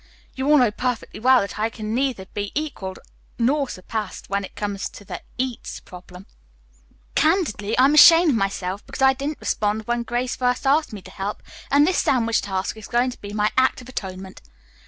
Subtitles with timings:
[0.33, 2.97] You all know perfectly well that I can neither be equalled
[3.37, 6.25] nor surpassed when it comes to the 'eats' problem.
[7.13, 11.11] Candidly, I'm ashamed of myself because I didn't respond when Grace first asked me to
[11.11, 14.41] help, and this sandwich task is going to be my act of atonement.